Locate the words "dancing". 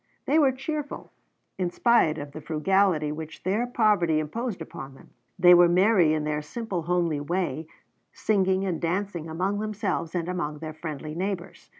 8.81-9.29